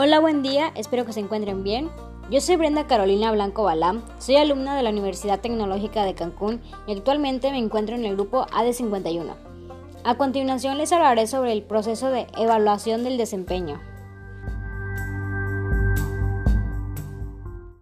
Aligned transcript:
Hola, 0.00 0.20
buen 0.20 0.44
día, 0.44 0.70
espero 0.76 1.04
que 1.04 1.12
se 1.12 1.18
encuentren 1.18 1.64
bien. 1.64 1.90
Yo 2.30 2.40
soy 2.40 2.54
Brenda 2.54 2.86
Carolina 2.86 3.32
Blanco 3.32 3.64
Balam, 3.64 4.00
soy 4.20 4.36
alumna 4.36 4.76
de 4.76 4.84
la 4.84 4.90
Universidad 4.90 5.40
Tecnológica 5.40 6.04
de 6.04 6.14
Cancún 6.14 6.62
y 6.86 6.92
actualmente 6.92 7.50
me 7.50 7.58
encuentro 7.58 7.96
en 7.96 8.04
el 8.04 8.14
grupo 8.14 8.46
AD51. 8.46 9.34
A 10.04 10.14
continuación 10.16 10.78
les 10.78 10.92
hablaré 10.92 11.26
sobre 11.26 11.50
el 11.50 11.64
proceso 11.64 12.12
de 12.12 12.28
evaluación 12.38 13.02
del 13.02 13.18
desempeño. 13.18 13.80